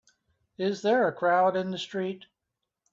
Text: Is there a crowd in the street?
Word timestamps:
Is 0.57 0.81
there 0.81 1.07
a 1.07 1.13
crowd 1.13 1.55
in 1.55 1.69
the 1.69 1.77
street? 1.77 2.25